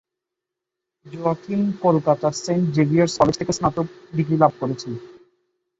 [1.05, 4.91] Joaquin কলকাতার Saint Xavier's College থেকে স্নাতক ডিগ্রি লাভ করেছেন।